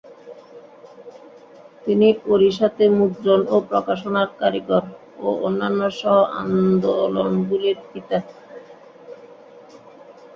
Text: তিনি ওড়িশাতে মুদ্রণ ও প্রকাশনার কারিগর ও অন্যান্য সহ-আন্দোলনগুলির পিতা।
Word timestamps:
তিনি 1.85 2.07
ওড়িশাতে 2.25 2.83
মুদ্রণ 2.97 3.41
ও 3.47 3.65
প্রকাশনার 3.69 4.29
কারিগর 4.39 4.83
ও 5.19 5.27
অন্যান্য 5.47 5.81
সহ-আন্দোলনগুলির 5.99 7.79
পিতা। 7.91 8.17